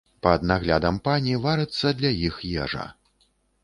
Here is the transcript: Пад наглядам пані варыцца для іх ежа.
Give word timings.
Пад 0.27 0.45
наглядам 0.51 0.97
пані 1.09 1.37
варыцца 1.45 1.95
для 2.01 2.15
іх 2.27 2.45
ежа. 2.63 2.93